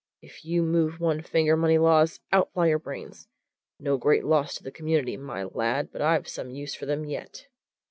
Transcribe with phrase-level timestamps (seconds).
[0.19, 3.27] If you move one finger, Moneylaws, out fly your brains!
[3.79, 7.45] No great loss to the community, my lad but I've some use for them yet."